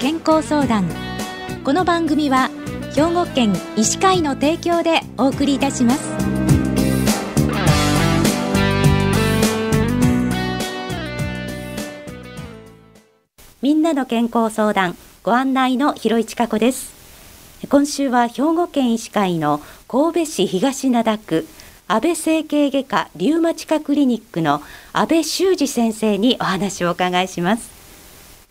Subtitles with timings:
[0.00, 0.88] 健康相談。
[1.64, 2.50] この番組は
[2.94, 6.12] 兵庫県医師会の提供でお送りいたします。
[13.62, 16.92] みんなの健康相談ご案内の広市加子です。
[17.68, 21.46] 今週は兵庫県医師会の神戸市東灘区
[21.86, 27.73] 安倍整形外科リウマチ科クリニックの安倍修二先生にお話をお伺いします。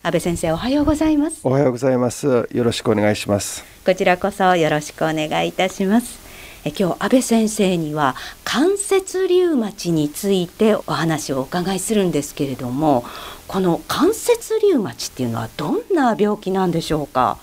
[0.06, 1.40] 安倍先生おはようございます。
[1.44, 2.46] おはようございます。
[2.52, 3.64] よろしくお願いします。
[3.86, 6.18] こちらこそよろしくお願いいたします。
[6.66, 13.02] え今日安倍先生には関節リウマチについてお話をお伺いするんですけれども
[13.48, 17.38] この関節リウマチっていうのはどんな病気なんでしょうか？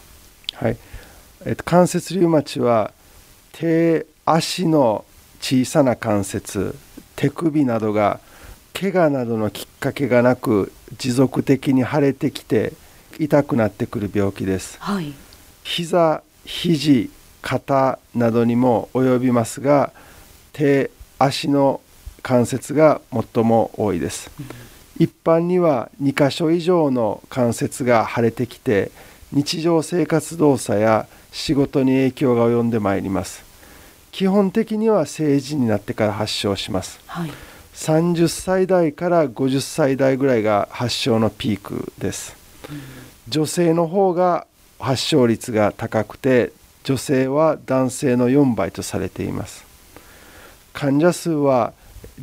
[0.53, 0.77] はい。
[1.47, 2.93] えっと、関節リウマチは
[3.53, 5.03] 手足の
[5.39, 6.75] 小さな関節
[7.15, 8.19] 手首などが
[8.73, 12.73] 怪我などのきっかけがなく持続的に腫れてきて
[13.19, 14.77] 痛くなってくる病気です。
[14.79, 15.13] はい、
[15.63, 17.09] 膝肘
[17.41, 19.91] 肩などにも及びますが
[20.53, 21.81] 手足の
[22.23, 24.31] 関節が最も多いです。
[24.39, 28.91] うん、一般には2箇所以上の関節が腫れてきて
[29.31, 33.51] 日常生活動作や仕事に影響が及んでまいります。
[34.11, 37.31] 基本的には成人になってから発症します、はい、
[37.81, 42.37] 30歳代から50歳代ぐらいが発症のピークです、
[42.69, 42.79] うん、
[43.27, 44.45] 女性の方が
[44.79, 46.51] 発症率が高くて
[46.83, 49.65] 女性は男性の4倍とされています。
[50.73, 51.73] 患者数は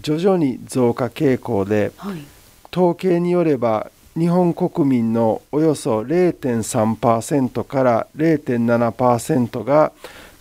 [0.00, 2.24] 徐々に増加傾向で、はい、
[2.72, 9.92] 統計によれば日本国民のおよそ0.3%から0.7%が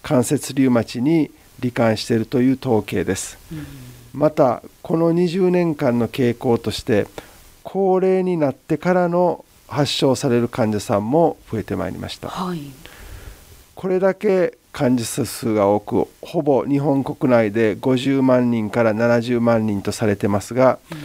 [0.01, 3.66] 関節リウマチに罹患しているという統計です、うん、
[4.13, 7.07] またこの20年間の傾向として
[7.63, 12.62] 高齢になってからの発症される患者さんも増えてまいりました、はい、
[13.75, 20.97] これだけ患者数が多くほぼ日本国内で50万人から70万人とされてますが、うん。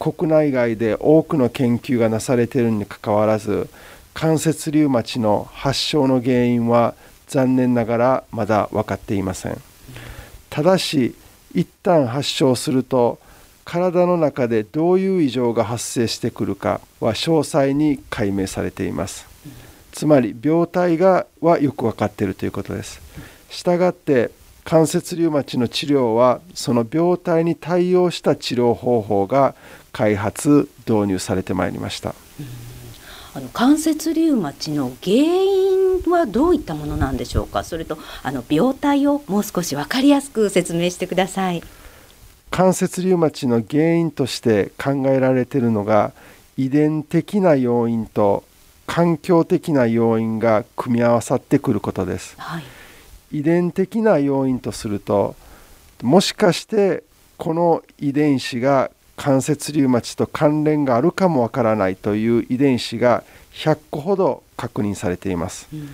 [0.00, 3.68] 国内外で多くの研究がなされているにかかわらず
[4.14, 6.94] 関節リウマチの発症の原因は
[7.26, 9.60] 残念ながらまだ分かっていません。
[10.48, 11.14] ただし
[11.54, 13.18] 一旦発症すると
[13.64, 19.26] 体の中でどういう異常が発生してくるかは詳細に解明されています
[19.92, 23.00] つまり病態がはよく分かっているということです
[23.48, 24.30] したがって
[24.64, 29.54] 関節リウマチの治療はその病態に対応した治療方法が
[29.92, 32.14] 開発導入されてまいりました。
[33.32, 35.69] あの関節リウマチの原因
[36.08, 37.64] はどういったものなんでしょうか？
[37.64, 41.62] それとあの病態をもう少し分かりやすく説明してください。
[42.50, 46.12] 関節リウマチの原因として考えられているのが
[46.56, 48.44] 遺伝的な要因と
[48.86, 52.58] 環境的な要因が組み合わさってくることです、は
[53.30, 55.36] い、遺伝的な要因とすると
[56.02, 57.04] もしかして
[57.36, 63.22] この遺伝子が関節リウマチと関連があるかもわからないという遺伝子が
[63.52, 65.88] 100個ほど確認されています、うん、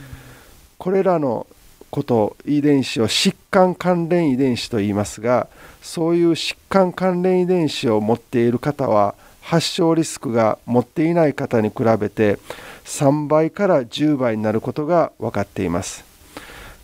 [0.78, 1.46] これらの
[1.90, 5.48] こと遺伝子を疾患関連遺伝子と言いますが
[5.80, 12.38] そういう疾患関連遺伝子を持っている方は発症リスクが持っていない方に比べて
[12.84, 16.04] 3倍から10倍になることが分かっています。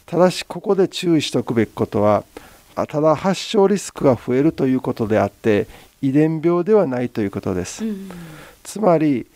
[0.06, 2.24] ただしここで注意しておくべきことは
[2.74, 5.66] ただ発症リスクが増えるということであって
[6.02, 8.10] 遺伝病ではないということです、うん、
[8.62, 9.26] つまり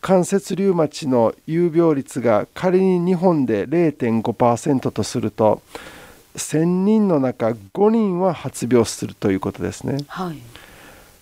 [0.00, 5.62] 関節リウマチの有病率が仮に日本で0.5%とすると
[6.36, 10.38] 1000人の中5人は発病するということですね、はい、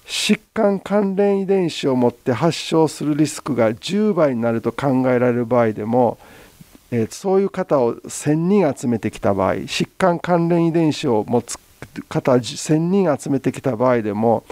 [0.06, 6.18] 疾患関連遺伝子を持って発症するリスクが10倍になると考えられる場合でも、
[6.90, 11.58] えー、そういう方を1000人集めてきた場合疾患関連遺伝子を持つ
[12.08, 14.44] 方1000人集めてきた場合でも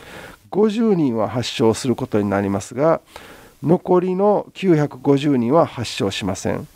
[0.51, 3.01] 50人は発症することになりますが
[3.63, 6.67] 残りの950人は発症しません。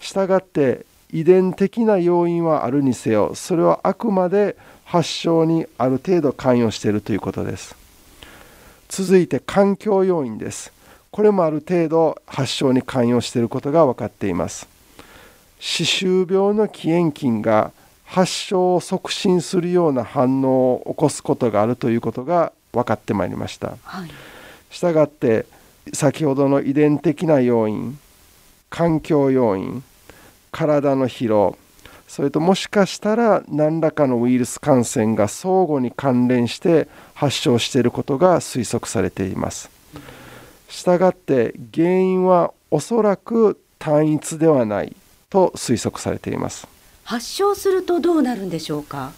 [0.00, 7.76] したがって遺伝的な要因はあるにせよそれはあくまで発症にある程度関与しているということです
[8.88, 10.72] 続いて環境要因です
[11.10, 14.68] これもある程度発症に関与していることが分かっています
[15.58, 17.72] 歯周病の起炎菌が
[18.04, 23.76] 発症を促進するような反応を起こすことがあるということが分かってまいりました。
[23.84, 24.10] はい、
[24.70, 25.46] したがって
[25.92, 27.98] 先ほどの遺伝的な要因
[28.68, 29.82] 環境要因
[30.52, 31.56] 体の疲労
[32.06, 39.70] それともしかしたら何らかのウイルス感染が相互に関連して発症していることが推測されています。
[40.68, 44.94] したがって原因はおそらく単一ではない
[45.28, 46.68] と推測されています
[47.02, 49.12] 発症するとどうなるんでしょうか？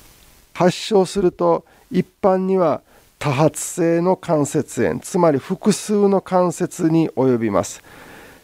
[0.54, 2.80] 発症すると一般には
[3.22, 7.80] 多発性の関節炎つまり複数の関節に及びます。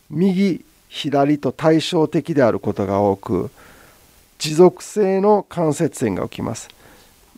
[0.08, 3.50] 右左と対照的であることが多く
[4.38, 6.68] 持続性の関節炎が起きます。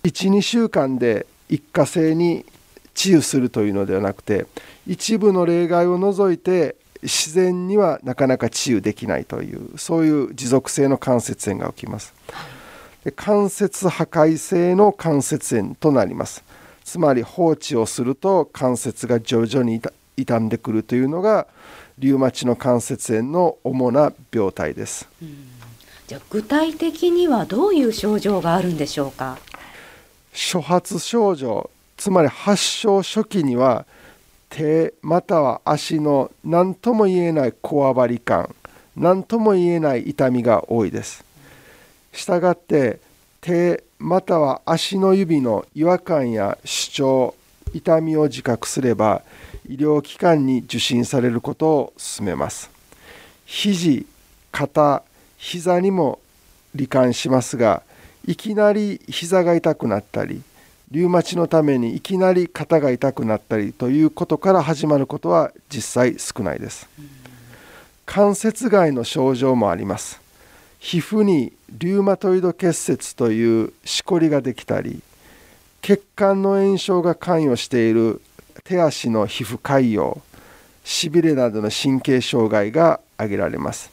[0.02, 2.44] 12週間で一過性に
[2.92, 4.44] 治癒するというのではなくて
[4.86, 12.12] 一部の例外を除いて自然にはなかなか治癒できないというそういう持続性の関節炎が起きます。
[13.02, 16.44] で関節破壊性の関節炎となります。
[16.84, 19.80] つまり放置をすると関節が徐々に
[20.16, 21.46] 傷んでくるというのが
[21.98, 25.48] リウマチの関節炎の主な病態です、うん、
[26.06, 29.38] じゃ具体的にはどういう症状があるんでしょうか？
[30.32, 33.84] 初発症状つまり発症初期には
[34.48, 38.54] 手または足の何とも言えないこわばり感
[38.96, 41.24] 何とも言えない痛みが多いです。
[42.12, 42.98] したがって
[43.40, 47.34] 手または足の指の違和感や主張
[47.72, 49.22] 痛みを自覚すれば
[49.68, 52.70] 医療機関に受診されることを勧めます。
[53.46, 54.06] 肘
[54.52, 55.02] 肩
[55.38, 56.18] 膝にも
[56.76, 57.82] 罹患しますが
[58.26, 60.42] いきなり膝が痛くなったり
[60.90, 66.88] リウマチのためにいきなり肩が痛くなったりということから始まることは実際少ないです。
[68.06, 70.20] 関節外の症状もあります。
[70.80, 75.02] 皮膚にリュウマトイド結節というしこりができたり
[75.82, 78.20] 血管の炎症が関与している
[78.64, 80.20] 手足の皮膚潰瘍
[80.82, 83.90] しびれなどの神経障害が挙げられます。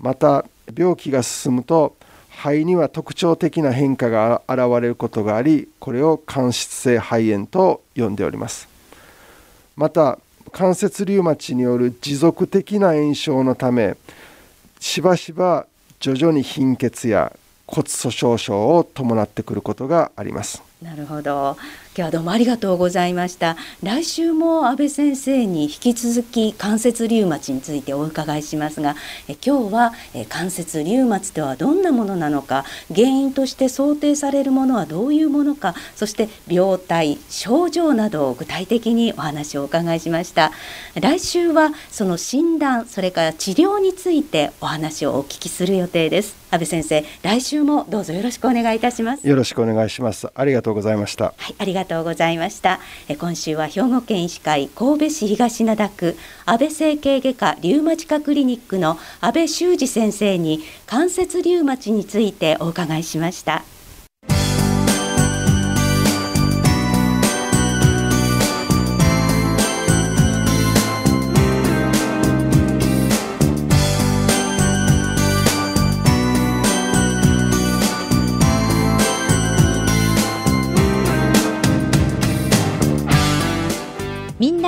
[0.00, 0.44] また
[0.76, 1.96] 病気が進むと
[2.30, 8.68] 肺には特徴的な変化が現れることがありこれを間質性肺炎と呼んでおります。
[9.76, 10.18] また
[10.52, 13.96] 関節リウマチによる持続的な炎症のため
[14.80, 15.66] しばしば
[16.00, 17.30] 徐々に貧血や
[17.66, 20.62] 骨粗しょう症を伴ってくることがあります。
[20.82, 21.58] なるほど。
[21.92, 23.56] 今日はどうもありがとうございました。
[23.82, 28.94] 来週も安倍先生に引き続き関節リウマチについてお伺いしますが
[29.26, 32.64] え今日はえ関節リウマチとはどんなものなのか
[32.94, 40.52] 原因として想定されるものはどういうものかそして病態症状などを具体的にお話をお伺いしました。
[40.94, 46.36] 来週はその診断それから治療についてお話をお聞きする予定です。
[46.52, 49.26] 安倍先生来週もどうぞよろしくお願いいたします。
[49.26, 50.28] よろしくお願いします。
[50.32, 51.34] ありがとうございました。
[51.36, 52.80] はいありがとうございました。
[53.18, 63.64] 今週は兵庫県医師会神戸市東灘区安倍整形外科リウマチ科クリニックの安倍修二先生に関節リウマチについてお伺いしました。